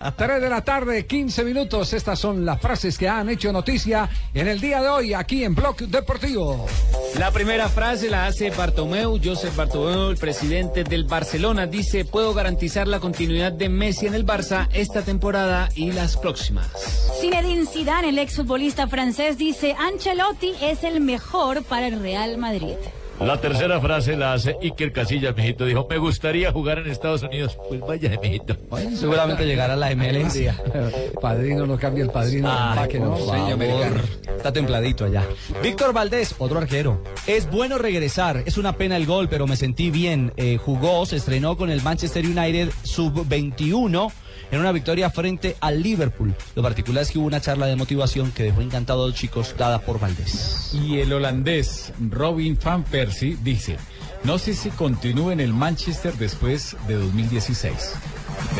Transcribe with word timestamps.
3 0.00 0.40
de 0.40 0.48
la 0.48 0.64
tarde, 0.64 1.04
15 1.04 1.44
minutos. 1.44 1.92
Estas 1.92 2.18
son 2.18 2.46
las 2.46 2.58
frases 2.58 2.96
que 2.96 3.06
han 3.06 3.28
hecho 3.28 3.52
noticia 3.52 4.08
en 4.32 4.48
el 4.48 4.58
día 4.58 4.80
de 4.80 4.88
hoy 4.88 5.12
aquí 5.12 5.44
en 5.44 5.54
Bloque 5.54 5.86
Deportivo. 5.86 6.66
La 7.18 7.30
primera 7.30 7.68
frase 7.68 8.08
la 8.08 8.26
hace 8.26 8.48
Bartomeu, 8.48 9.20
Josep 9.22 9.54
Bartomeu, 9.54 10.08
el 10.08 10.16
presidente 10.16 10.84
del 10.84 11.04
Barcelona. 11.04 11.66
Dice, 11.66 12.06
puedo 12.06 12.32
garantizar 12.32 12.88
la 12.88 12.98
continuidad 12.98 13.52
de 13.52 13.68
Messi 13.68 14.06
en 14.06 14.14
el 14.14 14.24
Barça 14.24 14.68
esta 14.72 15.02
temporada 15.02 15.68
y 15.74 15.92
las 15.92 16.16
próximas. 16.16 16.66
Zinedine 17.20 17.66
Zidane, 17.66 18.08
el 18.08 18.18
exfutbolista 18.18 18.88
francés, 18.88 19.36
dice, 19.36 19.76
Ancelotti 19.78 20.54
es 20.62 20.82
el 20.82 21.02
mejor 21.02 21.62
para 21.62 21.88
el 21.88 22.00
Real 22.00 22.38
Madrid. 22.38 22.76
La 23.20 23.36
tercera 23.38 23.78
frase 23.80 24.16
la 24.16 24.32
hace 24.32 24.56
Iker 24.62 24.92
Casillas, 24.92 25.36
mijito. 25.36 25.66
Dijo, 25.66 25.86
me 25.90 25.98
gustaría 25.98 26.50
jugar 26.52 26.78
en 26.78 26.86
Estados 26.86 27.22
Unidos. 27.22 27.58
Pues 27.68 27.80
vaya, 27.80 28.18
mijito. 28.20 28.56
Seguramente 28.94 29.44
llegará 29.44 29.74
a 29.74 29.76
la 29.76 29.94
MLS. 29.94 30.38
Padrino 31.20 31.66
no 31.66 31.78
cambia 31.78 32.04
el 32.04 32.10
padrino. 32.10 32.48
Ay, 32.50 32.88
que 32.88 32.98
por 32.98 33.08
no. 33.08 33.16
favor. 33.18 34.00
Está 34.40 34.54
templadito 34.54 35.04
allá. 35.04 35.28
Víctor 35.62 35.92
Valdés, 35.92 36.34
otro 36.38 36.56
arquero. 36.56 37.04
Es 37.26 37.50
bueno 37.50 37.76
regresar. 37.76 38.42
Es 38.46 38.56
una 38.56 38.74
pena 38.74 38.96
el 38.96 39.04
gol, 39.04 39.28
pero 39.28 39.46
me 39.46 39.54
sentí 39.54 39.90
bien. 39.90 40.32
Eh, 40.38 40.56
jugó, 40.56 41.04
se 41.04 41.16
estrenó 41.16 41.58
con 41.58 41.68
el 41.68 41.82
Manchester 41.82 42.24
United 42.24 42.70
sub-21 42.82 44.10
en 44.50 44.58
una 44.58 44.72
victoria 44.72 45.10
frente 45.10 45.56
al 45.60 45.82
Liverpool. 45.82 46.34
Lo 46.54 46.62
particular 46.62 47.02
es 47.02 47.10
que 47.10 47.18
hubo 47.18 47.26
una 47.26 47.42
charla 47.42 47.66
de 47.66 47.76
motivación 47.76 48.32
que 48.32 48.44
dejó 48.44 48.62
encantado 48.62 49.04
a 49.04 49.08
los 49.08 49.14
chicos 49.14 49.54
dada 49.58 49.80
por 49.80 50.00
Valdés. 50.00 50.70
Y 50.72 51.00
el 51.00 51.12
holandés 51.12 51.92
Robin 52.00 52.58
Van 52.64 52.82
Persie 52.82 53.36
dice, 53.42 53.76
no 54.24 54.38
sé 54.38 54.54
si 54.54 54.70
continúe 54.70 55.32
en 55.32 55.40
el 55.40 55.52
Manchester 55.52 56.14
después 56.14 56.78
de 56.88 56.94
2016. 56.94 57.92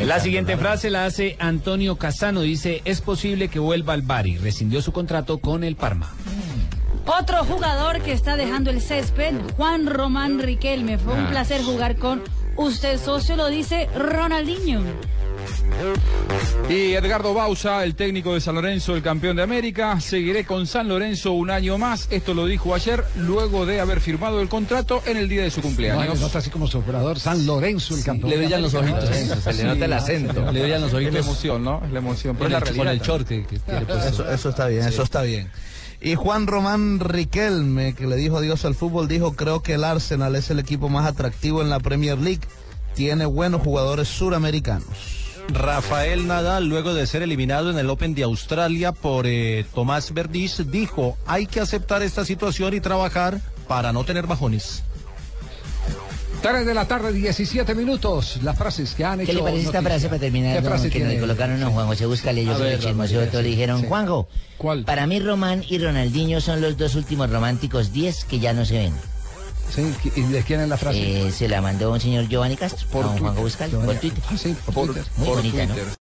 La 0.05 0.19
siguiente 0.19 0.57
frase 0.57 0.91
la 0.91 1.05
hace 1.05 1.37
Antonio 1.39 1.97
Casano. 1.97 2.41
Dice, 2.41 2.83
es 2.85 3.01
posible 3.01 3.49
que 3.49 3.59
vuelva 3.59 3.93
al 3.93 4.03
Bari. 4.03 4.39
Rescindió 4.39 4.83
su 4.83 4.93
contrato 4.93 5.39
con 5.39 5.63
el 5.63 5.77
Parma. 5.77 6.11
Otro 7.07 7.45
jugador 7.45 8.01
que 8.03 8.13
está 8.13 8.37
dejando 8.37 8.71
el 8.71 8.81
césped, 8.81 9.35
Juan 9.57 9.87
Román 9.87 10.39
Riquelme. 10.39 10.99
Fue 10.99 11.15
un 11.15 11.27
placer 11.27 11.63
jugar 11.63 11.97
con 11.97 12.23
usted, 12.57 12.99
socio, 12.99 13.37
lo 13.37 13.49
dice 13.49 13.89
Ronaldinho. 13.97 14.81
Y 16.69 16.93
Edgardo 16.95 17.35
Bausa, 17.35 17.83
el 17.85 17.95
técnico 17.97 18.35
de 18.35 18.41
San 18.41 18.55
Lorenzo, 18.55 18.95
el 18.95 19.03
campeón 19.03 19.37
de 19.37 19.43
América, 19.43 19.99
seguiré 20.01 20.45
con 20.45 20.67
San 20.67 20.89
Lorenzo 20.89 21.33
un 21.33 21.51
año 21.51 21.79
más. 21.79 22.07
Esto 22.11 22.33
lo 22.35 22.47
dijo 22.47 22.75
ayer, 22.75 23.05
luego 23.17 23.67
de 23.67 23.81
haber 23.81 24.01
firmado 24.01 24.41
el 24.41 24.49
contrato 24.49 25.03
en 25.07 25.17
el 25.17 25.29
día 25.29 25.43
de 25.43 25.51
su 25.51 25.59
No, 25.61 25.65
cumpleaños. 25.65 26.19
se 26.19 26.25
nota 26.25 26.39
así 26.39 26.51
como 26.51 26.67
soplador. 26.69 27.19
San 27.19 27.45
Lorenzo, 27.45 27.97
el 27.97 28.05
campeón. 28.05 28.31
Le 28.31 28.37
brillan 28.39 28.63
los 28.63 28.75
ojitos. 28.75 29.05
Se 29.09 29.53
le 29.55 29.65
nota 29.65 29.85
el 29.85 29.93
acento. 29.93 30.53
Le 30.53 30.61
brillan 30.63 30.81
los 30.83 30.89
Es 30.91 30.93
la 30.95 30.99
ojitos. 31.09 31.27
emoción, 31.27 31.65
¿no? 31.65 31.83
Es 31.85 31.91
la 31.93 31.99
emoción. 31.99 32.37
Pero 32.37 32.51
la 32.51 32.59
el, 32.59 32.77
con 32.77 32.89
el 32.89 33.01
short 33.01 33.27
que, 33.27 33.45
que 33.47 33.59
tiene. 33.59 33.87
Eso, 34.07 34.31
eso 34.31 34.49
está 34.51 34.67
bien, 34.69 34.87
eso 34.87 35.03
está 35.03 35.23
bien. 35.23 35.51
Y 36.01 36.15
Juan 36.15 36.47
Román 36.47 37.01
Riquelme, 37.01 37.95
que 37.95 38.07
le 38.07 38.17
dijo 38.17 38.39
adiós 38.39 38.65
al 38.65 38.75
fútbol, 38.75 39.09
dijo, 39.09 39.33
creo 39.35 39.63
que 39.63 39.75
el 39.75 39.85
Arsenal 39.85 40.37
es 40.37 40.51
el 40.51 40.59
equipo 40.59 40.89
más 40.89 41.07
atractivo 41.07 41.63
en 41.63 41.69
la 41.69 41.81
Premier 41.81 42.17
League. 42.19 42.41
Tiene 42.95 43.27
buenos 43.27 43.63
jugadores 43.63 44.09
suramericanos. 44.09 45.20
Rafael 45.55 46.27
Nadal, 46.27 46.67
luego 46.69 46.95
de 46.95 47.07
ser 47.07 47.23
eliminado 47.23 47.71
en 47.71 47.79
el 47.79 47.91
Open 47.91 48.15
de 48.15 48.23
Australia 48.23 48.93
por 48.93 49.27
eh, 49.27 49.65
Tomás 49.75 50.13
Verdis, 50.13 50.71
dijo, 50.71 51.17
hay 51.27 51.47
que 51.47 51.61
aceptar 51.61 52.03
esta 52.03 52.25
situación 52.25 52.75
y 52.75 52.81
trabajar 52.81 53.41
para 53.69 53.93
no 53.93 54.05
tener 54.05 54.27
bajones. 54.27 54.83
3 56.43 56.65
de 56.65 56.73
la 56.75 56.89
tarde, 56.89 57.13
17 57.13 57.75
minutos. 57.75 58.39
Las 58.43 58.57
frases 58.57 58.95
que 58.95 59.05
han 59.05 59.21
hecho 59.21 59.31
¿Qué 59.31 59.37
le 59.37 59.43
parece 59.43 59.67
esta 59.67 59.83
frase 59.83 60.09
para 60.09 60.21
terminar? 60.21 60.57
¿Qué 60.57 60.63
don, 60.63 60.71
frase 60.73 60.89
que 60.89 60.99
nos 61.01 61.09
tiene? 61.09 61.21
colocaron 61.21 61.63
a 61.63 61.67
Juan 61.67 61.87
José 61.87 62.07
Buscale, 62.07 62.45
yo 62.45 62.57
soy 62.57 62.79
chismoso, 62.79 63.17
todos 63.27 63.45
le 63.45 63.51
dijeron, 63.51 63.81
sí. 63.83 63.87
Juanjo, 63.87 64.29
¿Cuál? 64.57 64.85
para 64.85 65.07
mí 65.07 65.21
Román 65.21 65.63
y 65.69 65.79
Ronaldinho 65.79 66.41
son 66.41 66.63
los 66.63 66.79
dos 66.79 66.95
últimos 66.95 67.29
románticos 67.31 67.93
10 67.93 68.25
que 68.25 68.39
ya 68.39 68.55
no 68.55 68.65
se 68.65 68.79
ven. 68.79 68.95
Sí, 69.75 69.95
¿Y 70.17 70.23
de 70.23 70.43
quién 70.43 70.61
es 70.61 70.69
la 70.69 70.77
frase? 70.77 71.29
Eh, 71.29 71.31
se 71.33 71.49
la 71.49 71.61
mandó 71.61 71.93
un 71.93 72.01
señor 72.01 72.27
Giovanni 72.29 72.57
Castro, 72.57 72.87
Por 72.89 73.05
a 73.05 73.09
don 73.09 73.17
Twitter. 73.37 73.71
Por 73.71 73.95
Twitter. 73.97 74.23
Ah, 74.29 74.37
sí, 74.37 74.57
por 74.67 74.75
Muy 74.87 74.95
Twitter. 74.95 75.05
bonita, 75.17 75.67
¿no? 75.67 75.75